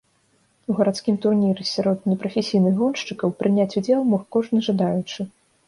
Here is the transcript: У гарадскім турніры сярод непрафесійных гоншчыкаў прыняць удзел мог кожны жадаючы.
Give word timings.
У 0.69 0.75
гарадскім 0.79 1.19
турніры 1.25 1.65
сярод 1.73 2.09
непрафесійных 2.09 2.73
гоншчыкаў 2.81 3.37
прыняць 3.45 3.71
удзел 3.83 4.01
мог 4.17 4.27
кожны 4.39 4.67
жадаючы. 4.73 5.31